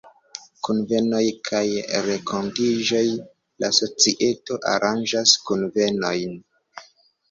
Kunvenoj 0.67 1.27
kaj 1.49 1.61
renkontiĝoj: 2.07 3.05
La 3.61 3.73
societo 3.83 4.61
aranĝas 4.77 5.39
kunvenojn. 5.49 6.39